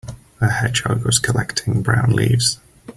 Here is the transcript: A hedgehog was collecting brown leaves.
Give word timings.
A 0.39 0.49
hedgehog 0.49 1.05
was 1.05 1.19
collecting 1.19 1.83
brown 1.83 2.09
leaves. 2.11 2.57